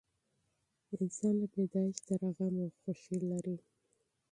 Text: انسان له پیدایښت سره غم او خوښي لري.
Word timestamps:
انسان 0.97 1.33
له 1.41 1.47
پیدایښت 1.55 2.01
سره 2.09 2.25
غم 2.37 2.55
او 2.63 2.69
خوښي 2.79 3.17
لري. 3.31 3.57